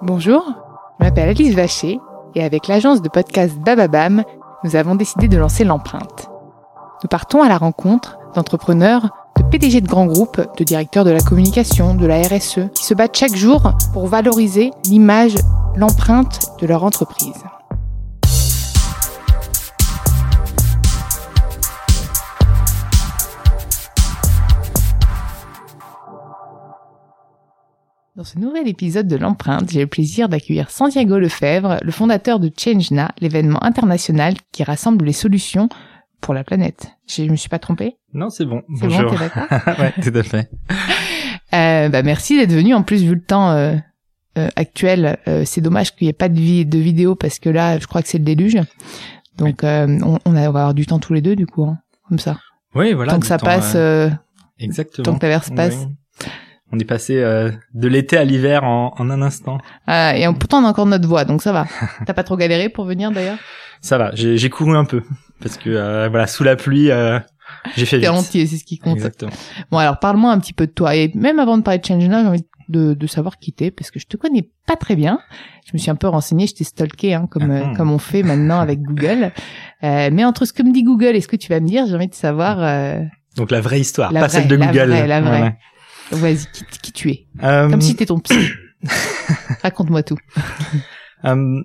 [0.00, 0.44] Bonjour,
[1.00, 1.98] je m'appelle Alice Vacher
[2.36, 4.22] et avec l'agence de podcast Bababam,
[4.62, 6.30] nous avons décidé de lancer l'empreinte.
[7.02, 11.18] Nous partons à la rencontre d'entrepreneurs, de PDG de grands groupes, de directeurs de la
[11.18, 15.34] communication, de la RSE, qui se battent chaque jour pour valoriser l'image,
[15.74, 17.42] l'empreinte de leur entreprise.
[28.18, 32.50] Dans ce nouvel épisode de l'empreinte, j'ai le plaisir d'accueillir Santiago Lefebvre, le fondateur de
[32.52, 35.68] ChangeNA, l'événement international qui rassemble les solutions
[36.20, 36.88] pour la planète.
[37.06, 37.94] Je me suis pas trompée?
[38.14, 38.62] Non, c'est bon.
[38.68, 39.04] Bonjour.
[39.04, 39.78] bon, t'es d'accord?
[39.78, 40.50] Ouais, tout à fait.
[41.54, 42.74] Euh, bah merci d'être venu.
[42.74, 43.74] En plus, vu le temps euh,
[44.36, 47.48] euh, actuel, euh, c'est dommage qu'il n'y ait pas de, vi- de vidéo parce que
[47.48, 48.58] là, je crois que c'est le déluge.
[49.38, 52.18] Donc, euh, on, on, va avoir du temps tous les deux, du coup, hein, comme
[52.18, 52.38] ça.
[52.74, 53.12] Oui, voilà.
[53.12, 54.10] tant que ça temps, passe, euh,
[54.58, 55.04] exactement.
[55.04, 55.86] tant que la verse passe.
[55.86, 56.26] Oui.
[56.72, 59.58] On est passé euh, de l'été à l'hiver en, en un instant.
[59.86, 61.66] ah, et pourtant, on a encore notre voix, donc ça va.
[62.06, 63.38] T'as pas trop galéré pour venir d'ailleurs?
[63.80, 64.10] Ça va.
[64.14, 65.02] J'ai j'ai couru un peu
[65.40, 67.18] parce que euh, voilà, sous la pluie, euh,
[67.76, 68.16] j'ai fait T'es vite.
[68.18, 68.96] entier, c'est ce qui compte.
[68.96, 69.30] Exactement.
[69.70, 70.94] Bon, alors parle-moi un petit peu de toi.
[70.96, 73.90] Et même avant de parler de ChangeNA, j'ai envie de, de savoir qui t'es, parce
[73.90, 75.20] que je te connais pas très bien.
[75.64, 77.76] Je me suis un peu renseignée, je t'ai stalké, hein, comme, euh, Mhm.
[77.76, 79.32] comme on fait maintenant avec Google.
[79.84, 81.86] Euh, mais entre ce que me dit Google et ce que tu vas me dire,
[81.86, 82.56] j'ai envie de savoir...
[82.60, 83.00] Euh...
[83.36, 84.88] Donc la vraie histoire, La pas vraie, celle de la Google.
[84.90, 85.40] vraie, la vraie.
[85.42, 85.56] Ouais.
[86.10, 88.48] Vas-y, qui, qui tu es Euh, Comme si t'étais ton psy.
[89.62, 90.16] Raconte-moi tout.
[91.24, 91.60] Euh,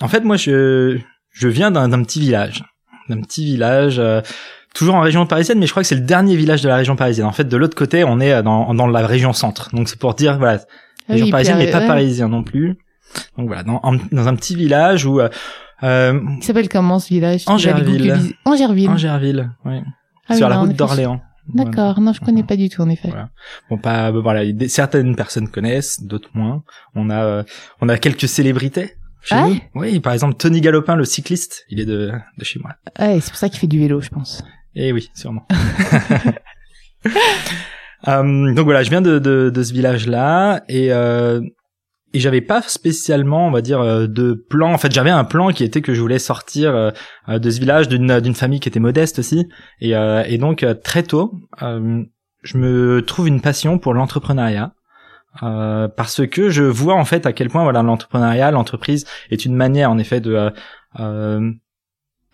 [0.00, 0.98] en fait, moi, je
[1.30, 2.64] je viens d'un petit village,
[3.08, 4.20] d'un petit village, euh,
[4.74, 6.96] toujours en région parisienne, mais je crois que c'est le dernier village de la région
[6.96, 7.26] parisienne.
[7.26, 9.70] En fait, de l'autre côté, on est euh, dans dans la région centre.
[9.74, 10.60] Donc c'est pour dire voilà,
[11.08, 12.76] Ah région oui, parisienne, mais pas euh, parisien non plus.
[13.38, 15.28] Donc voilà, dans, en- dans un petit village où euh,
[15.82, 17.44] euh, Il s'appelle comment ce village?
[17.46, 18.34] Angerville.
[18.44, 18.88] Angerville.
[18.90, 19.76] Angerville, oui,
[20.28, 21.20] Ah oui, sur la non, route d'Orléans.
[21.54, 23.08] D'accord, non, je connais pas du tout, en effet.
[23.08, 23.30] Voilà.
[23.70, 26.62] Bon, pas bah, voilà, certaines personnes connaissent, d'autres moins.
[26.94, 27.42] On a euh,
[27.80, 29.60] on a quelques célébrités chez Ah nous.
[29.74, 32.72] Oui, par exemple Tony Galopin, le cycliste, il est de de chez moi.
[32.98, 34.42] Ouais, c'est pour ça qu'il fait du vélo, je pense.
[34.74, 35.46] Eh oui, sûrement.
[38.08, 41.40] Euh, donc voilà, je viens de, de, de ce village-là et, euh,
[42.16, 44.72] et j'avais pas spécialement, on va dire, euh, de plan.
[44.72, 46.90] En fait, j'avais un plan qui était que je voulais sortir euh,
[47.28, 49.46] euh, de ce village d'une d'une famille qui était modeste aussi.
[49.82, 54.72] Et, et donc très tôt, je me trouve une passion pour l'entrepreneuriat.
[55.42, 59.54] Euh, parce que je vois en fait à quel point voilà l'entrepreneuriat, l'entreprise est une
[59.54, 60.50] manière en effet de
[60.98, 61.50] euh,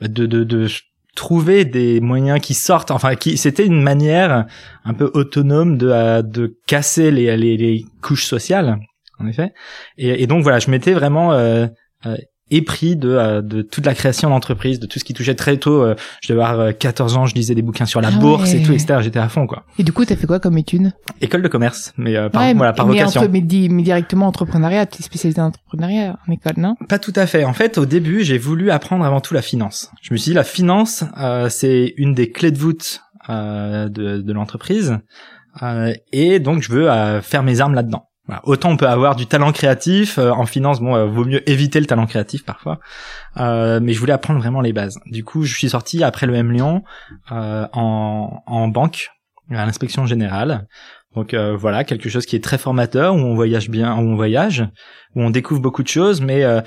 [0.01, 0.69] de, de, de
[1.17, 4.47] trouver des moyens qui sortent enfin qui c'était une manière
[4.85, 8.79] un peu autonome de de casser les, les les couches sociales
[9.23, 9.53] en effet.
[9.99, 11.67] Et, et donc voilà je m'étais vraiment euh,
[12.07, 12.17] euh,
[12.51, 15.83] épris de euh, de toute la création d'entreprise de tout ce qui touchait très tôt
[15.83, 18.53] euh, je devais avoir euh, 14 ans je lisais des bouquins sur la Ah bourse
[18.53, 19.65] et tout etc j'étais à fond quoi.
[19.79, 20.93] Et du coup, t'as fait quoi comme étude?
[21.23, 23.23] École de commerce mais euh, par Ouais, voilà par mais vocation.
[23.23, 26.75] entre- mais, di- mais directement entrepreneuriat, t'es spécialisé en entrepreneuriat en école, non?
[26.89, 27.45] Pas tout à fait.
[27.45, 29.91] En fait, au début, j'ai voulu apprendre avant tout la finance.
[30.03, 34.19] Je me suis dit, la finance, euh, c'est une des clés de voûte euh, de,
[34.21, 34.99] de l'entreprise,
[35.63, 38.09] Euh, et donc je veux euh, faire mes armes là-dedans.
[38.33, 38.49] Voilà.
[38.49, 41.81] Autant on peut avoir du talent créatif euh, en finance, bon, euh, vaut mieux éviter
[41.81, 42.81] le talent créatif parfois.
[43.37, 44.99] Euh, mais je voulais apprendre vraiment les bases.
[45.05, 46.83] Du coup, je suis sorti après le M Lyon
[47.31, 49.11] euh, en, en banque
[49.51, 50.67] à l'inspection générale.
[51.15, 54.17] Donc euh, voilà, quelque chose qui est très formateur, où on voyage bien, où on
[54.17, 54.67] voyage,
[55.15, 56.63] où on découvre beaucoup de choses, mais euh,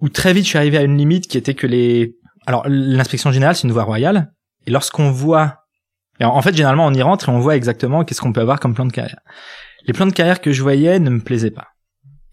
[0.00, 2.14] où très vite je suis arrivé à une limite qui était que les...
[2.46, 4.30] Alors l'inspection générale, c'est une voie royale,
[4.68, 5.64] et lorsqu'on voit...
[6.20, 8.60] et en fait, généralement, on y rentre et on voit exactement qu'est-ce qu'on peut avoir
[8.60, 9.18] comme plan de carrière.
[9.86, 11.68] Les plans de carrière que je voyais ne me plaisaient pas.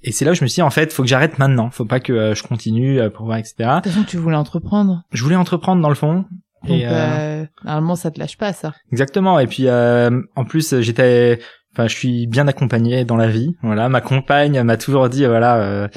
[0.02, 1.70] Et c'est là où je me suis dit, en fait, faut que j'arrête maintenant.
[1.70, 3.54] Faut pas que euh, je continue euh, pour voir, etc.
[3.58, 5.04] De toute façon, tu voulais entreprendre.
[5.12, 6.26] Je voulais entreprendre dans le fond.
[6.64, 8.74] Donc, Et, euh, euh, normalement, ça te lâche pas, ça.
[8.92, 9.40] Exactement.
[9.40, 11.40] Et puis euh, en plus j'étais,
[11.74, 13.56] enfin je suis bien accompagné dans la vie.
[13.62, 15.90] Voilà, ma compagne m'a toujours dit voilà.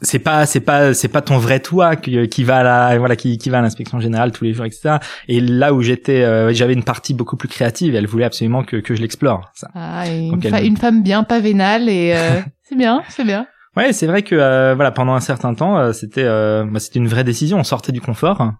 [0.00, 2.62] Euh, euh, c'est pas c'est pas c'est pas ton vrai toi qui, qui va à
[2.62, 4.96] la voilà qui, qui va à l'inspection générale tous les jours etc
[5.28, 8.64] et là où j'étais euh, j'avais une partie beaucoup plus créative et elle voulait absolument
[8.64, 11.22] que que je l'explore ça Ah, et une, Donc, elle fa- me- une femme bien,
[11.22, 13.46] pas vénale, et euh, c'est bien, c'est bien.
[13.76, 16.98] Ouais, c'est vrai que euh, voilà, pendant un certain temps, euh, c'était euh, bah, c'était
[16.98, 17.58] une vraie décision.
[17.58, 18.52] On sortait du confort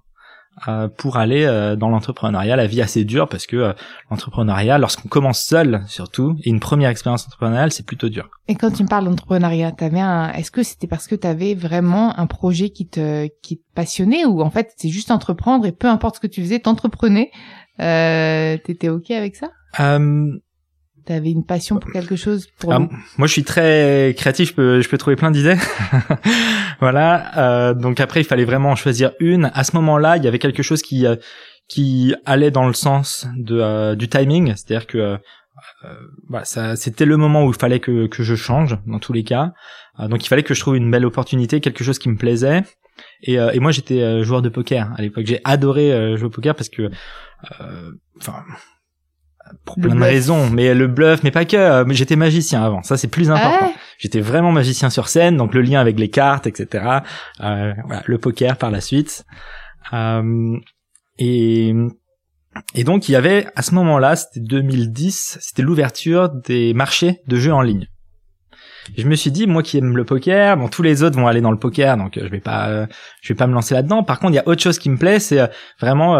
[0.68, 2.56] euh, pour aller euh, dans l'entrepreneuriat.
[2.56, 3.72] La vie assez dure parce que euh,
[4.10, 8.28] l'entrepreneuriat, lorsqu'on commence seul, surtout, et une première expérience entrepreneuriale, c'est plutôt dur.
[8.48, 12.18] Et quand tu me parles d'entrepreneuriat, t'avais un, est-ce que c'était parce que t'avais vraiment
[12.18, 15.88] un projet qui te, qui te passionnait ou en fait c'est juste entreprendre et peu
[15.88, 17.30] importe ce que tu faisais, t'entreprenais,
[17.80, 19.50] euh, t'étais ok avec ça?
[21.10, 24.50] Euh, T'avais une passion pour quelque chose pour moi, je suis très créatif.
[24.50, 25.56] Je peux, je peux trouver plein d'idées.
[26.80, 27.36] voilà.
[27.38, 29.50] euh, donc après, il fallait vraiment en choisir une.
[29.54, 31.16] À ce moment-là, il y avait quelque chose qui euh,
[31.68, 35.16] qui allait dans le sens de euh, du timing, c'est-à-dire que euh,
[35.84, 35.94] euh,
[36.28, 39.24] voilà, ça, c'était le moment où il fallait que que je change dans tous les
[39.24, 39.52] cas.
[39.98, 42.62] Euh, donc il fallait que je trouve une belle opportunité, quelque chose qui me plaisait.
[43.22, 45.24] Et, euh, et moi, j'étais euh, joueur de poker à l'époque.
[45.26, 46.82] J'ai adoré euh, jouer au poker parce que,
[47.60, 48.44] euh, enfin.
[49.64, 51.56] Pour Le plein de raisons, mais le bluff, mais pas que.
[51.56, 53.58] euh, mais J'étais magicien avant, ça c'est plus important.
[53.60, 56.84] Ah ouais J'étais vraiment magicien sur scène, donc le lien avec les cartes, etc.
[57.42, 59.24] Euh, voilà, le poker par la suite.
[59.92, 60.56] Euh,
[61.18, 61.74] et
[62.74, 67.36] et donc il y avait à ce moment-là, c'était 2010, c'était l'ouverture des marchés de
[67.36, 67.86] jeux en ligne.
[68.96, 71.26] Et je me suis dit, moi qui aime le poker, bon tous les autres vont
[71.26, 72.86] aller dans le poker, donc euh, je vais pas, euh,
[73.22, 74.02] je vais pas me lancer là-dedans.
[74.02, 75.48] Par contre, il y a autre chose qui me plaît, c'est
[75.80, 76.16] vraiment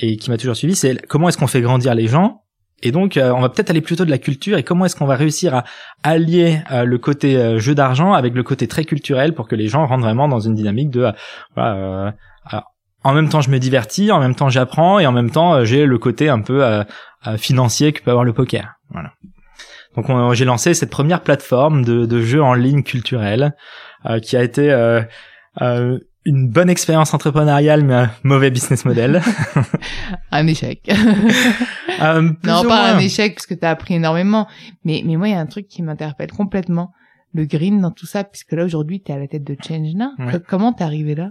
[0.00, 2.40] et qui m'a toujours suivi, c'est comment est-ce qu'on fait grandir les gens.
[2.82, 5.06] Et donc, euh, on va peut-être aller plutôt de la culture et comment est-ce qu'on
[5.06, 5.64] va réussir à
[6.02, 9.68] allier euh, le côté euh, jeu d'argent avec le côté très culturel pour que les
[9.68, 11.12] gens rentrent vraiment dans une dynamique de euh,
[11.54, 11.76] voilà,
[12.52, 12.60] euh,
[13.04, 15.64] en même temps je me divertis, en même temps j'apprends et en même temps euh,
[15.64, 16.82] j'ai le côté un peu euh,
[17.26, 18.74] euh, financier que peut avoir le poker.
[18.90, 19.12] Voilà.
[19.96, 23.54] Donc on- j'ai lancé cette première plateforme de, de jeux en ligne culturel
[24.04, 25.00] euh, qui a été euh,
[25.62, 29.20] euh, une bonne expérience entrepreneuriale mais un mauvais business model.
[30.30, 30.90] Un échec.
[32.00, 34.48] Euh, non, pas un échec parce que t'as appris énormément.
[34.84, 36.92] Mais, mais moi, il y a un truc qui m'interpelle complètement.
[37.34, 40.08] Le green dans tout ça, puisque là, aujourd'hui, t'es à la tête de Change Now.
[40.18, 40.32] Ouais.
[40.32, 41.30] Co- Comment t'es arrivé là?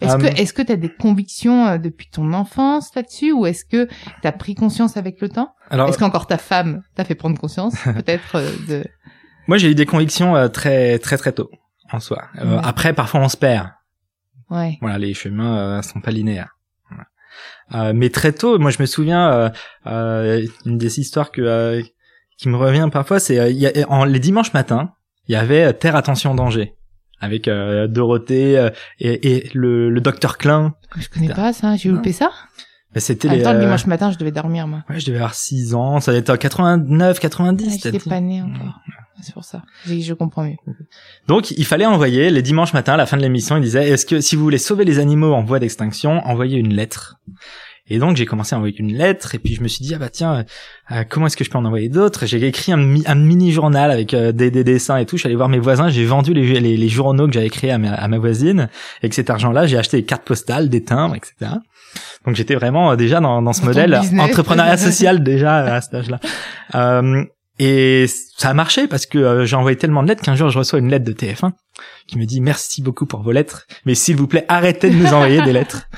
[0.00, 3.64] Est-ce Euh, que, est-ce que t'as des convictions euh, depuis ton enfance là-dessus ou est-ce
[3.64, 3.88] que
[4.22, 5.54] t'as pris conscience avec le temps?
[5.70, 8.84] Alors Est-ce qu'encore ta femme t'a fait prendre conscience, peut-être, euh, de,
[9.48, 11.50] moi j'ai eu des convictions euh, très très très tôt
[11.92, 12.24] en soi.
[12.40, 12.60] Euh, Ouais.
[12.64, 13.68] Après parfois on se perd.
[14.52, 14.78] Ouais.
[14.80, 16.56] Voilà, les chemins euh, sont pas linéaires.
[16.90, 17.06] Voilà.
[17.88, 19.50] Euh, mais très tôt, moi je me souviens euh,
[19.86, 21.82] euh, une des histoires que euh,
[22.38, 24.92] qui me revient parfois, c'est euh, il y a, en, les dimanches matins,
[25.28, 26.74] il y avait Terre attention danger
[27.20, 30.74] avec euh, Dorothée euh, et, et le, le docteur Klein.
[30.98, 31.96] Je connais pas ça, j'ai Non.
[31.96, 32.30] loupé ça.
[32.94, 34.84] Mais C'était les le dimanche matin, je devais dormir, moi.
[34.90, 37.64] ouais, je devais avoir 6 ans, ça devait être en 89, 90.
[37.66, 38.80] Ah, J'étais pas née encore.
[39.22, 39.62] C'est pour ça.
[39.86, 40.56] Je comprends mieux.
[41.28, 43.56] Donc, il fallait envoyer les dimanches matins à la fin de l'émission.
[43.56, 46.74] Il disait est-ce que si vous voulez sauver les animaux en voie d'extinction, envoyez une
[46.74, 47.16] lettre.
[47.88, 49.34] Et donc, j'ai commencé à envoyer une lettre.
[49.34, 50.44] Et puis, je me suis dit ah bah tiens,
[50.92, 52.26] euh, comment est-ce que je peux en envoyer d'autres?
[52.26, 55.16] J'ai écrit un, mi- un mini journal avec euh, des, des dessins et tout.
[55.16, 55.88] Je suis allé voir mes voisins.
[55.88, 58.68] J'ai vendu les, les, les journaux que j'avais créés à ma, à ma voisine.
[59.02, 61.52] Et avec cet argent-là, j'ai acheté des cartes postales, des timbres, etc.
[62.24, 64.20] Donc, j'étais vraiment euh, déjà dans, dans ce modèle business.
[64.30, 66.20] entrepreneuriat social déjà à cet âge-là.
[67.58, 68.06] Et
[68.36, 70.78] ça a marché parce que euh, j'ai envoyé tellement de lettres qu'un jour je reçois
[70.78, 71.52] une lettre de TF1
[72.06, 75.06] qui me dit merci beaucoup pour vos lettres, mais s'il vous plaît arrêtez de nous
[75.12, 75.88] envoyer des lettres.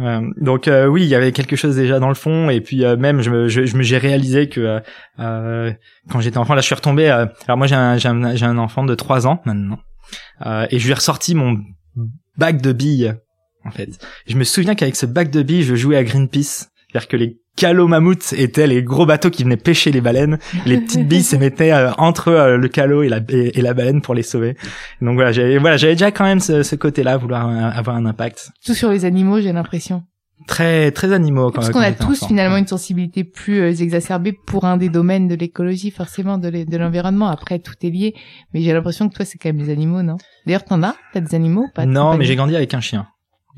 [0.00, 2.84] Euh, donc euh, oui, il y avait quelque chose déjà dans le fond et puis
[2.84, 4.80] euh, même je me je, je me j'ai réalisé que
[5.18, 8.46] quand j'étais enfant là je suis retombé euh, alors moi j'ai un j'ai un, j'ai
[8.46, 9.78] un enfant de 3 ans maintenant
[10.46, 11.58] euh, et je lui ai ressorti mon
[12.36, 13.14] bac de billes
[13.64, 13.90] en fait.
[14.26, 17.41] Je me souviens qu'avec ce bac de billes je jouais à Greenpeace, c'est-à-dire que les
[17.56, 21.36] calots mammouths étaient les gros bateaux qui venaient pêcher les baleines les petites billes se
[21.36, 24.56] mettaient euh, entre euh, le calot et la, et, et la baleine pour les sauver.
[25.00, 28.06] Donc voilà, j'avais voilà, j'avais déjà quand même ce, ce côté-là, vouloir euh, avoir un
[28.06, 28.50] impact.
[28.64, 30.02] Tout sur les animaux, j'ai l'impression.
[30.48, 31.46] Très très animaux.
[31.52, 32.26] Quand, Parce qu'on a tous enfant.
[32.26, 36.76] finalement une sensibilité plus exacerbée pour un des domaines de l'écologie, forcément, de l'e- de
[36.76, 37.28] l'environnement.
[37.28, 38.14] Après, tout est lié.
[38.52, 40.16] Mais j'ai l'impression que toi, c'est quand même les animaux, non?
[40.44, 40.96] D'ailleurs, t'en as?
[41.12, 41.86] T'as des animaux pas?
[41.86, 43.06] Non, mais j'ai grandi avec un chien.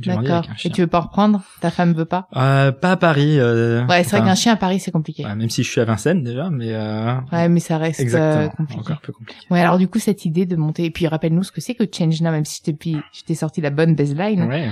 [0.01, 0.47] D'accord.
[0.65, 1.43] Et tu veux pas en reprendre?
[1.61, 2.29] Ta femme veut pas?
[2.37, 3.39] Euh, pas à Paris.
[3.39, 5.25] Euh, Ouais, c'est vrai enfin, qu'un chien à Paris, c'est compliqué.
[5.25, 8.03] ouais, même si je suis à Vincennes déjà, mais euh, Ouais, mais ça reste euh,
[8.03, 8.81] exactement, compliqué.
[8.81, 9.47] encore un peu compliqué.
[9.51, 11.85] Ouais, alors du coup, cette idée de monter, et puis rappelle-nous ce que c'est que
[11.93, 14.43] Change Now, même si je t'ai, je t'ai sorti la bonne baseline.
[14.45, 14.69] Ouais.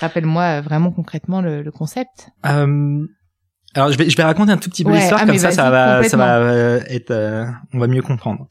[0.00, 2.30] Rappelle-moi euh, vraiment concrètement le, le concept.
[2.46, 3.06] Euh,
[3.74, 5.50] Alors je vais je vais raconter un tout petit peu Ouais, l'histoire ah, comme ça
[5.50, 8.46] ça va ça va euh, être euh, on va mieux comprendre.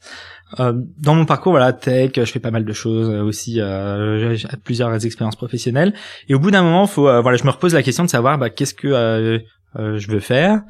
[0.60, 4.34] Euh, dans mon parcours voilà tech je fais pas mal de choses euh, aussi euh,
[4.36, 5.94] j'ai plusieurs expériences professionnelles.
[6.28, 8.38] Et au bout d'un moment faut euh, voilà je me repose la question de savoir
[8.38, 9.38] bah, qu'est-ce que euh,
[9.76, 10.60] euh, je veux faire.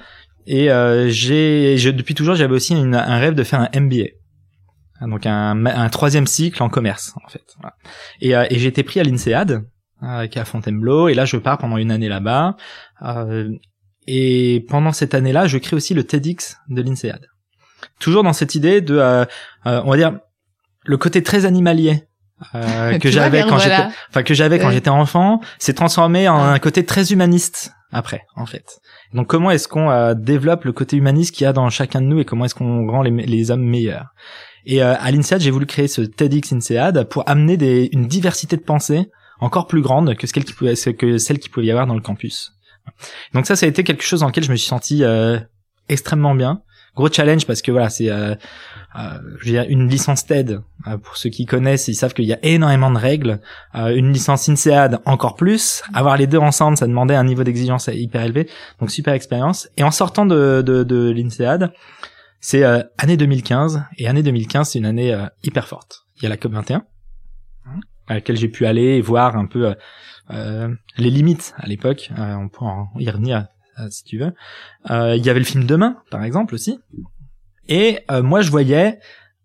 [0.46, 4.04] Et euh, j'ai depuis toujours j'avais aussi une- un rêve de faire un MBA
[5.00, 7.74] Ah, donc un, un troisième cycle en commerce en fait voilà.
[8.20, 9.64] et, euh, et j'ai été pris à l'INSEAD
[10.02, 11.08] euh, qui est à Fontainebleau.
[11.08, 12.56] Et là je pars pendant une année là-bas.
[13.02, 13.50] Euh,
[14.06, 17.26] et pendant cette année-là, je crée aussi le TEDx de l'INSEAD.
[18.00, 19.24] Toujours dans cette idée de, euh,
[19.66, 20.18] euh, on va dire,
[20.84, 22.04] le côté très animalier
[22.54, 23.62] euh, que j'avais quand voilà.
[23.62, 28.22] j'étais, enfin que j'avais quand j'étais enfant, s'est transformé en un côté très humaniste après,
[28.36, 28.80] en fait.
[29.12, 32.06] Donc comment est-ce qu'on euh, développe le côté humaniste qu'il y a dans chacun de
[32.06, 34.08] nous et comment est-ce qu'on rend les, les hommes meilleurs?
[34.66, 38.56] Et euh, à l'INSEAD, j'ai voulu créer ce TEDx INSEAD pour amener des, une diversité
[38.56, 41.86] de pensée encore plus grande que celle qui pouvait, que celle qui pouvait y avoir
[41.86, 42.52] dans le campus.
[43.32, 45.38] Donc ça, ça a été quelque chose dans lequel je me suis senti euh,
[45.88, 46.62] extrêmement bien.
[46.96, 48.36] Gros challenge parce que voilà, c'est euh,
[48.96, 50.60] euh, une licence TED.
[50.86, 53.40] euh, pour ceux qui connaissent, ils savent qu'il y a énormément de règles.
[53.74, 55.82] Euh, une licence INSEAD encore plus.
[55.92, 58.48] Avoir les deux ensemble, ça demandait un niveau d'exigence hyper élevé.
[58.78, 59.68] Donc super expérience.
[59.76, 61.72] Et en sortant de, de, de l'INSEAD,
[62.40, 63.82] c'est euh, année 2015.
[63.98, 66.04] Et année 2015, c'est une année hyper forte.
[66.18, 66.84] Il y a la COP 21
[68.08, 69.74] à laquelle j'ai pu aller et voir un peu euh,
[70.30, 70.68] euh,
[70.98, 72.10] les limites à l'époque.
[72.18, 73.46] Euh, on pourra en y revenir
[73.90, 74.32] si tu veux.
[74.90, 76.78] Euh, Il y avait le film Demain, par exemple aussi.
[77.68, 78.98] Et euh, moi, je voyais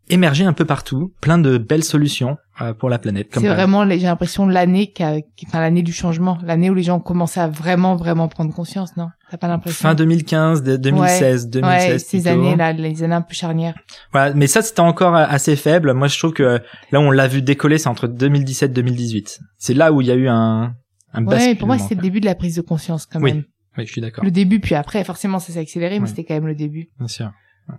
[0.09, 3.27] émerger un peu partout plein de belles solutions euh, pour la planète.
[3.33, 5.03] C'est vraiment, j'ai l'impression, l'année qui-
[5.47, 8.95] enfin, l'année du changement, l'année où les gens ont commencé à vraiment, vraiment prendre conscience,
[8.97, 9.09] non?
[9.29, 9.89] T'as pas l'impression?
[9.89, 12.29] fin 2015, de- 2016, 2016 ouais, ces plutôt.
[12.29, 13.75] années-là, les années un peu charnières.
[14.11, 15.93] Voilà, mais ça c'était encore euh, assez faible.
[15.93, 16.59] Moi, je trouve que
[16.91, 19.39] là où on l'a vu décoller, c'est entre 2017 et 2018.
[19.57, 20.73] C'est là où il y a eu un
[21.13, 23.43] un Ouais, pour moi, c'était le début de la prise de conscience, quand Oui, même.
[23.77, 24.23] Oui, je suis d'accord.
[24.23, 26.09] Le début, puis après, forcément, ça s'est accéléré, mais Ouais.
[26.09, 26.89] c'était quand même le début.
[26.99, 27.31] Bien sûr.
[27.67, 27.75] Ouais.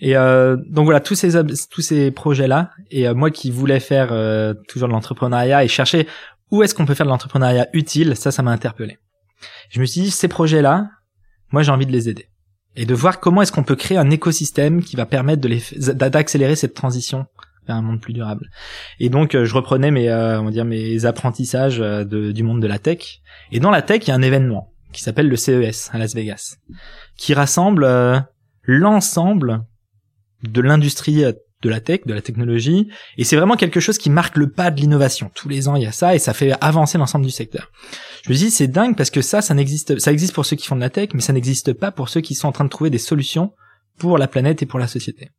[0.00, 1.30] Et euh, donc voilà tous ces
[1.70, 5.68] tous ces projets là et euh, moi qui voulais faire euh, toujours de l'entrepreneuriat et
[5.68, 6.06] chercher
[6.50, 8.98] où est-ce qu'on peut faire de l'entrepreneuriat utile, ça ça m'a interpellé.
[9.70, 10.88] Je me suis dit ces projets là,
[11.50, 12.28] moi j'ai envie de les aider
[12.76, 15.46] et de voir comment est-ce qu'on peut créer un écosystème qui va permettre
[15.92, 17.26] d'accélérer cette transition
[17.66, 18.50] vers un monde plus durable.
[19.00, 22.60] Et donc euh, je reprenais mes euh, on va dire mes apprentissages euh, du monde
[22.60, 23.20] de la tech
[23.52, 26.14] et dans la tech il y a un événement qui s'appelle le CES à Las
[26.14, 26.56] Vegas
[27.16, 27.86] qui rassemble
[28.62, 29.62] l'ensemble
[30.42, 31.24] de l'industrie
[31.64, 34.70] de la tech, de la technologie, et c'est vraiment quelque chose qui marque le pas
[34.70, 35.30] de l'innovation.
[35.34, 37.72] Tous les ans, il y a ça, et ça fait avancer l'ensemble du secteur.
[38.22, 40.66] Je me dis, c'est dingue parce que ça, ça n'existe, ça existe pour ceux qui
[40.66, 42.70] font de la tech, mais ça n'existe pas pour ceux qui sont en train de
[42.70, 43.52] trouver des solutions
[43.98, 45.30] pour la planète et pour la société.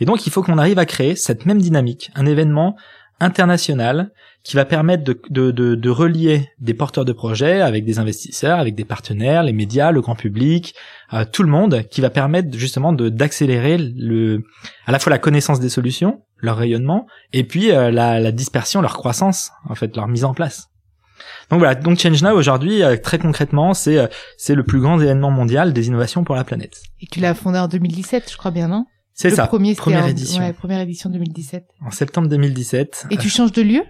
[0.00, 2.76] Et donc, il faut qu'on arrive à créer cette même dynamique, un événement
[3.22, 4.12] international
[4.44, 8.58] qui va permettre de, de, de, de relier des porteurs de projets avec des investisseurs,
[8.58, 10.74] avec des partenaires, les médias, le grand public,
[11.12, 14.44] euh, tout le monde, qui va permettre justement d'accélérer le
[14.86, 18.82] à la fois la connaissance des solutions, leur rayonnement, et puis euh, la, la dispersion,
[18.82, 20.72] leur croissance, en fait, leur mise en place.
[21.50, 25.00] Donc voilà, donc Change Now aujourd'hui, euh, très concrètement, c'est euh, c'est le plus grand
[25.00, 26.82] événement mondial des innovations pour la planète.
[27.00, 28.86] Et tu l'as fondé en 2017, je crois bien, non?
[29.14, 31.64] C'est ça, Premier, première édition, Ouais, première édition 2017.
[31.84, 33.06] en septembre 2017.
[33.10, 33.82] Et tu changes de lieu?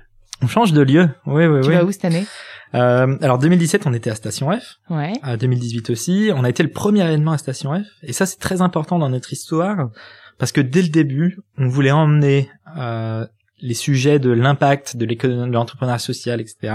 [0.42, 1.74] On change de lieu, oui, oui, Tu oui.
[1.74, 2.26] vas où cette année?
[2.74, 4.78] Euh, alors 2017, on était à Station F.
[4.90, 5.12] Ouais.
[5.22, 6.30] à 2018 aussi.
[6.34, 7.86] On a été le premier événement à Station F.
[8.02, 9.90] Et ça, c'est très important dans notre histoire.
[10.38, 13.24] Parce que dès le début, on voulait emmener euh,
[13.60, 16.74] les sujets de l'impact de l'économie, de l'entrepreneuriat social, etc.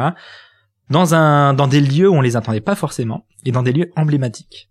[0.89, 3.91] dans un dans des lieux où on les attendait pas forcément et dans des lieux
[3.97, 4.69] emblématiques.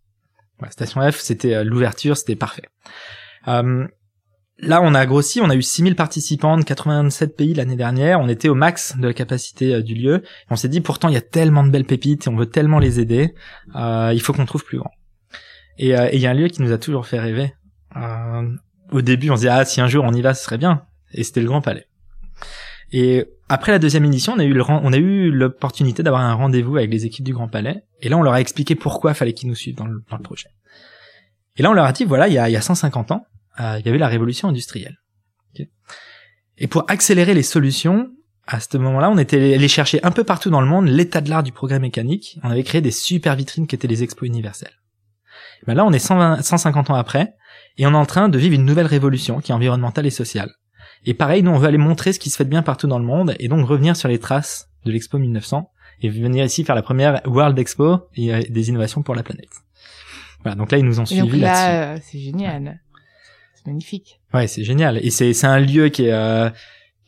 [0.59, 2.62] Voilà, Station F, c'était euh, l'ouverture, c'était parfait.
[3.49, 3.87] Euh,
[4.59, 8.21] là, on a grossi, on a eu 6000 participants de 87 pays l'année dernière.
[8.21, 10.23] On était au max de la capacité euh, du lieu.
[10.50, 12.79] On s'est dit, pourtant, il y a tellement de belles pépites et on veut tellement
[12.79, 13.35] les aider.
[13.75, 14.91] Euh, il faut qu'on trouve plus grand.
[15.79, 17.53] Et euh, il y a un lieu qui nous a toujours fait rêver.
[17.97, 18.49] Euh,
[18.93, 20.83] au début, on se disait, ah, si un jour on y va, ce serait bien.
[21.12, 21.87] Et c'était le Grand Palais.
[22.93, 26.23] Et après la deuxième édition, on a eu le ren- on a eu l'opportunité d'avoir
[26.23, 27.83] un rendez-vous avec les équipes du Grand Palais.
[28.00, 30.23] Et là, on leur a expliqué pourquoi fallait qu'ils nous suivent dans le, dans le
[30.23, 30.49] projet.
[31.57, 33.26] Et là, on leur a dit, voilà, il y a, il y a 150 ans,
[33.61, 34.99] euh, il y avait la révolution industrielle.
[35.55, 35.67] Ok
[36.59, 38.11] et pour accélérer les solutions,
[38.47, 41.29] à ce moment-là, on était allé chercher un peu partout dans le monde l'état de
[41.29, 42.39] l'art du progrès mécanique.
[42.43, 44.73] On avait créé des super vitrines qui étaient les expos universelles.
[45.67, 47.35] Ben là, on est 120 150 ans après,
[47.77, 50.51] et on est en train de vivre une nouvelle révolution qui est environnementale et sociale.
[51.05, 52.99] Et pareil, nous, on veut aller montrer ce qui se fait de bien partout dans
[52.99, 55.71] le monde, et donc revenir sur les traces de l'Expo 1900,
[56.03, 59.51] et venir ici faire la première World Expo et euh, des innovations pour la planète.
[60.43, 61.43] Voilà, donc là, ils nous ont Et suivis là-dessus.
[61.43, 62.81] là, euh, c'est génial.
[63.66, 64.20] C'est magnifique.
[64.32, 65.04] Ouais, c'est génial.
[65.04, 66.49] Et c'est c'est un lieu qui est euh,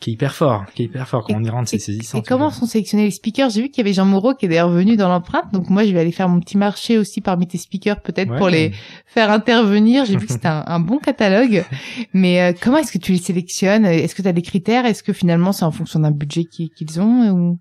[0.01, 2.19] qui est hyper fort, qui est hyper fort quand on y rentre, c'est saisissant.
[2.19, 3.51] Et comment sont sélectionnés les speakers?
[3.51, 5.85] J'ai vu qu'il y avait Jean Moreau qui est d'ailleurs venu dans l'empreinte, donc moi
[5.85, 8.73] je vais aller faire mon petit marché aussi parmi tes speakers peut-être pour les
[9.07, 10.05] faire intervenir.
[10.05, 11.65] J'ai vu que c'était un, bon catalogue,
[12.13, 13.85] mais euh, comment est-ce que tu les sélectionnes?
[13.85, 14.85] Est-ce que tu as des critères?
[14.85, 17.59] Est-ce que finalement c'est en fonction d'un budget qu'ils ont ou...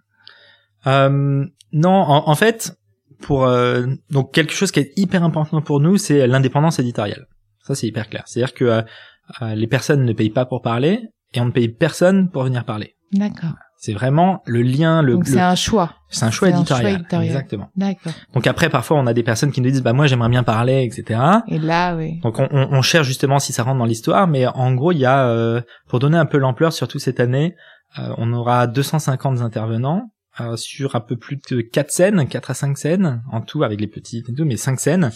[0.88, 2.76] euh, Non, en, en, fait,
[3.22, 7.28] pour euh, donc quelque chose qui est hyper important pour nous, c'est l'indépendance éditoriale.
[7.68, 8.24] Ça c'est hyper clair.
[8.26, 12.30] C'est-à-dire que euh, les personnes ne payent pas pour parler et on ne paye personne
[12.30, 12.96] pour venir parler.
[13.12, 13.54] D'accord.
[13.80, 15.14] C'est vraiment le lien, le.
[15.14, 15.94] Donc c'est un choix.
[16.10, 17.06] C'est un choix éditorial.
[17.22, 17.70] Exactement.
[17.76, 18.12] D'accord.
[18.34, 20.84] Donc après, parfois, on a des personnes qui nous disent, bah moi, j'aimerais bien parler,
[20.84, 21.20] etc.
[21.48, 22.20] Et là, oui.
[22.22, 25.06] Donc on, on, cherche justement si ça rentre dans l'histoire, mais en gros, il y
[25.06, 27.56] a, euh, pour donner un peu l'ampleur, surtout cette année,
[28.00, 30.10] euh, on aura 250 intervenants
[30.40, 33.80] euh, sur un peu plus de 4 scènes, 4 à 5 scènes en tout avec
[33.82, 35.12] les petites et tout, mais 5 scènes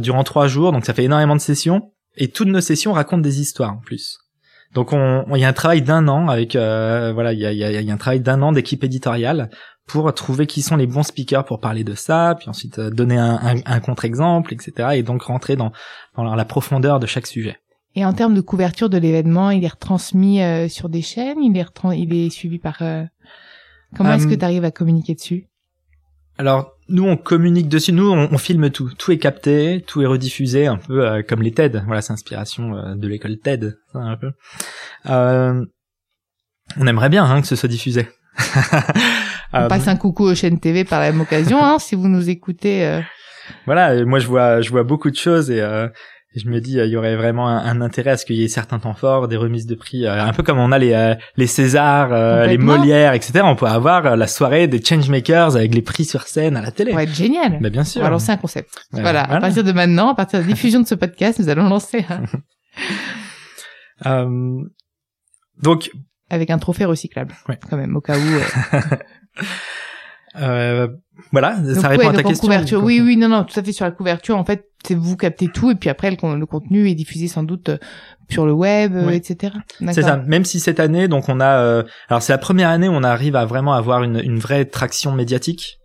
[0.00, 0.72] durant 3 jours.
[0.72, 1.92] Donc ça fait énormément de sessions.
[2.16, 4.18] Et toutes nos sessions racontent des histoires en plus.
[4.74, 7.52] Donc on, il y a un travail d'un an avec euh, voilà, il y a,
[7.52, 9.50] y, a, y a un travail d'un an d'équipe éditoriale
[9.86, 13.18] pour trouver qui sont les bons speakers pour parler de ça, puis ensuite euh, donner
[13.18, 14.90] un, un, contre-exemple, etc.
[14.94, 15.72] Et donc rentrer dans,
[16.16, 17.58] dans la profondeur de chaque sujet.
[17.94, 21.56] Et en termes de couverture de l'événement, il est retransmis euh, sur des chaînes, il
[21.56, 21.66] est,
[21.96, 22.82] il est suivi par...
[23.96, 25.46] Comment est-ce que tu arrives à communiquer dessus?
[26.36, 30.66] Alors nous on communique dessus, nous on, filme tout, tout est capté, tout est rediffusé
[30.66, 31.82] un peu euh, comme les TED.
[31.86, 34.32] Voilà, c'est inspiration euh, de l'école TED, ça, un peu.
[35.08, 35.64] Euh,
[36.76, 38.08] on aimerait bien hein, que ce soit diffusé.
[39.52, 42.28] on passe un coucou aux chaînes TV par la même occasion, hein, si vous nous
[42.28, 43.00] écoutez.
[43.66, 45.62] Voilà, moi je vois, je vois beaucoup de choses et
[46.34, 48.80] je me dis, il y aurait vraiment un, intérêt à ce qu'il y ait certains
[48.80, 51.46] temps forts, des remises de prix, euh, un peu comme on a les euh, les
[51.46, 53.42] Césars, euh, les Molières, etc.
[53.44, 56.90] On peut avoir la soirée des changemakers avec les prix sur scène à la télé.
[56.90, 57.58] Ça va être génial.
[57.60, 58.00] Mais bien sûr.
[58.00, 58.70] On va lancer un concept.
[58.90, 61.68] voilà, À partir de maintenant, à partir de la diffusion de ce podcast, nous allons
[61.68, 62.04] lancer.
[65.62, 65.90] donc.
[66.30, 67.34] Avec un trophée recyclable.
[67.70, 68.20] Quand même, au cas où.
[68.20, 68.80] Euh,
[70.34, 72.46] voilà, ça répond à ta question.
[72.46, 72.82] Couverture.
[72.82, 74.36] Oui, oui, non, non, tout à fait sur la couverture.
[74.36, 77.70] En fait, c'est vous captez tout et puis après le, contenu est diffusé sans doute
[77.70, 77.78] euh,
[78.28, 79.54] sur le web, euh, etc.
[79.92, 80.16] C'est ça.
[80.16, 83.36] Même si cette année, donc on a, alors c'est la première année où on arrive
[83.36, 85.78] à vraiment avoir une, une vraie traction médiatique.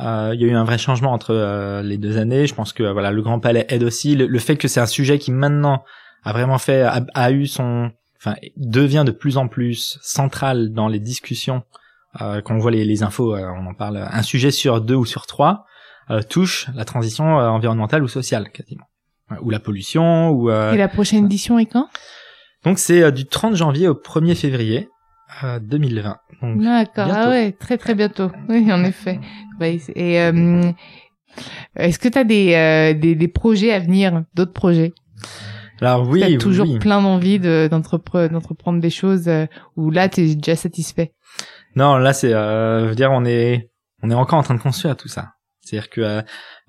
[0.00, 2.46] Euh, il y a eu un vrai changement entre les deux années.
[2.46, 4.16] Je pense que voilà, le Grand Palais aide aussi.
[4.16, 5.84] Le, fait que c'est un sujet qui maintenant
[6.24, 10.88] a vraiment fait, a, a eu son, enfin, devient de plus en plus central dans
[10.88, 11.83] les discussions euh,
[12.18, 15.04] quand on voit les, les infos, euh, on en parle, un sujet sur deux ou
[15.04, 15.64] sur trois
[16.10, 18.84] euh, touche la transition environnementale ou sociale quasiment,
[19.40, 20.50] ou la pollution ou.
[20.50, 21.88] Et la prochaine édition est quand?
[22.64, 24.88] Donc c'est du 30 janvier au 1er février
[25.42, 26.16] 2020.
[26.56, 28.30] D'accord, ah ouais, très très bientôt.
[28.48, 29.18] Oui, en effet.
[29.60, 30.14] et
[31.76, 34.92] est-ce que tu as des, des, des projets à venir, d'autres projets?
[35.80, 36.78] Alors oui, T'as toujours oui.
[36.78, 39.30] plein d'envie d'entreprendre des choses
[39.76, 41.12] où là tu es déjà satisfait.
[41.76, 43.70] Non, là c'est, euh, je veux dire, on est,
[44.02, 45.32] on est encore en train de construire tout ça.
[45.64, 46.22] C'est-à-dire que euh,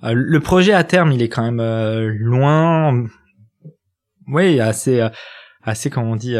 [0.04, 3.06] euh, le projet à terme, il est quand même euh, loin.
[4.28, 5.08] Oui, assez,
[5.62, 6.36] assez, comment on dit,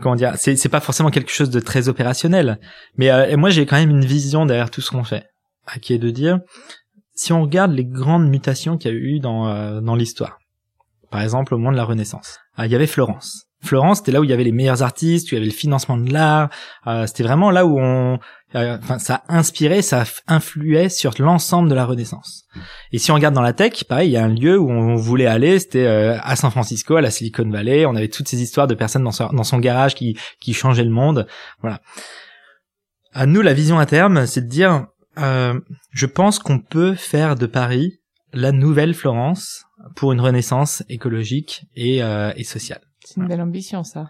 [0.00, 2.58] comment dire, c'est, c'est pas forcément quelque chose de très opérationnel.
[2.96, 5.26] Mais moi, j'ai quand même une vision derrière tout ce qu'on fait,
[5.82, 6.40] qui est de dire,
[7.14, 10.38] si on regarde les grandes mutations qu'il y a eu dans dans l'histoire,
[11.10, 13.48] par exemple au moment de la Renaissance, il y avait Florence.
[13.62, 15.52] Florence, c'était là où il y avait les meilleurs artistes, où il y avait le
[15.52, 16.50] financement de l'art.
[16.88, 18.18] Euh, c'était vraiment là où on,
[18.56, 22.44] euh, enfin, ça inspirait, ça influait sur l'ensemble de la Renaissance.
[22.90, 24.96] Et si on regarde dans la tech, pareil, il y a un lieu où on
[24.96, 27.86] voulait aller, c'était euh, à San Francisco, à la Silicon Valley.
[27.86, 31.28] On avait toutes ces histoires de personnes dans son, garage qui, qui changeaient le monde.
[31.60, 31.80] Voilà.
[33.12, 37.46] À nous, la vision à terme, c'est de dire, je pense qu'on peut faire de
[37.46, 38.00] Paris
[38.32, 42.80] la nouvelle Florence pour une renaissance écologique et, et sociale.
[43.04, 44.08] C'est une belle ambition, ça.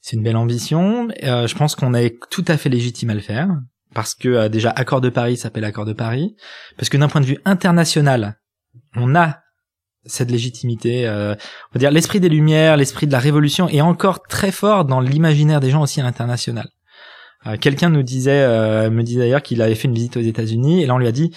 [0.00, 1.08] C'est une belle ambition.
[1.22, 3.48] Euh, je pense qu'on est tout à fait légitime à le faire.
[3.94, 6.36] Parce que euh, déjà, Accord de Paris s'appelle Accord de Paris.
[6.76, 8.38] Parce que d'un point de vue international,
[8.94, 9.40] on a
[10.04, 11.06] cette légitimité.
[11.06, 14.84] Euh, on va dire l'esprit des Lumières, l'esprit de la Révolution est encore très fort
[14.84, 16.68] dans l'imaginaire des gens aussi à l'international.
[17.46, 20.82] Euh, quelqu'un nous disait, euh, me disait d'ailleurs qu'il avait fait une visite aux États-Unis
[20.82, 21.34] et là on lui a dit,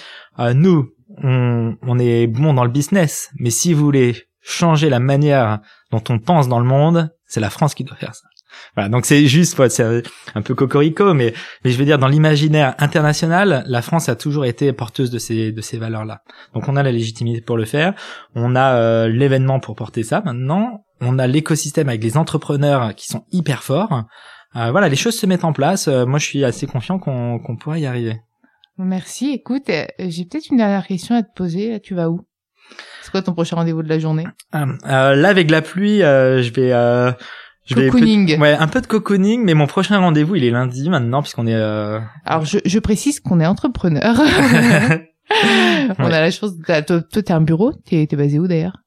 [0.53, 0.89] nous,
[1.23, 5.59] on, on est bon dans le business, mais si vous voulez changer la manière
[5.91, 8.27] dont on pense dans le monde, c'est la France qui doit faire ça.
[8.75, 10.03] Voilà, donc c'est juste, c'est
[10.35, 14.45] un peu cocorico, mais, mais je veux dire, dans l'imaginaire international, la France a toujours
[14.45, 16.21] été porteuse de ces, de ces valeurs-là.
[16.53, 17.93] Donc on a la légitimité pour le faire,
[18.35, 23.07] on a euh, l'événement pour porter ça maintenant, on a l'écosystème avec les entrepreneurs qui
[23.07, 24.03] sont hyper forts.
[24.55, 25.87] Euh, voilà, les choses se mettent en place.
[25.87, 28.21] Euh, moi, je suis assez confiant qu'on qu'on pourra y arriver.
[28.77, 29.31] Merci.
[29.31, 31.79] Écoute, j'ai peut-être une dernière question à te poser.
[31.81, 32.21] Tu vas où?
[33.03, 36.41] C'est quoi ton prochain rendez-vous de la journée euh, euh, Là, avec la pluie, euh,
[36.41, 36.69] je vais
[37.65, 38.35] Je vais Cocooning.
[38.35, 41.47] peut- ouais, un peu de cocooning, mais mon prochain rendez-vous, il est lundi maintenant, puisqu'on
[41.47, 41.53] est.
[41.55, 41.99] Euh...
[42.25, 44.15] Alors je, je précise qu'on est entrepreneur.
[45.99, 46.51] On a la chance.
[46.65, 47.71] t'as- Toi, toi, t'es un bureau.
[47.85, 48.77] T'es t'es basé où d'ailleurs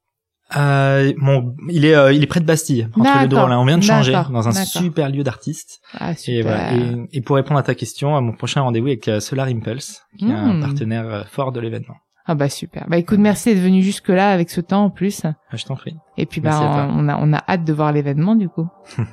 [0.56, 3.34] euh, mon, il est, euh, il est près de Bastille, entre les deux.
[3.34, 5.80] Là, on vient de changer dans un super lieu d'artiste.
[5.98, 6.72] Ah Et, voilà.
[6.74, 10.02] et, et pour répondre à ta question, à mon prochain rendez-vous avec euh, Solar Impulse,
[10.18, 10.60] qui est un Hmm.
[10.60, 11.96] partenaire euh, fort de l'événement.
[12.26, 12.86] Ah bah super.
[12.88, 15.24] Bah écoute, merci d'être venu jusque là avec ce temps en plus.
[15.24, 15.96] Ah, Je t'en prie.
[16.16, 18.66] Et puis bah on a on a hâte de voir l'événement du coup.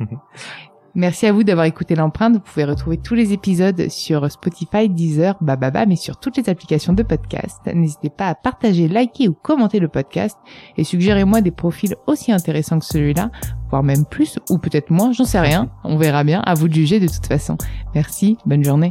[0.96, 2.34] Merci à vous d'avoir écouté l'empreinte.
[2.36, 6.94] Vous pouvez retrouver tous les épisodes sur Spotify, Deezer, Bababa, mais sur toutes les applications
[6.94, 7.62] de podcast.
[7.74, 10.38] N'hésitez pas à partager, liker ou commenter le podcast
[10.78, 13.32] et suggérez-moi des profils aussi intéressants que celui-là,
[13.72, 15.72] voire même plus ou peut-être moins, j'en sais rien.
[15.84, 16.42] On verra bien.
[16.42, 17.58] À vous de juger de toute façon.
[17.96, 18.38] Merci.
[18.46, 18.90] Bonne journée.